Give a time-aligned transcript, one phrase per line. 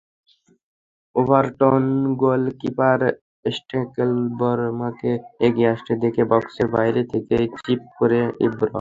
[1.15, 1.83] Everton
[2.21, 2.99] goalkeeper
[3.51, 5.11] স্টেকেলেনবার্গকে
[5.47, 8.69] এগিয়ে আসতে দেখে বক্সের বাইরে থেকেই চিপ করেন ইব্রা।